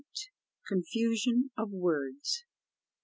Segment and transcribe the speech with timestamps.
[0.67, 2.43] CONFUSION OF WORDS.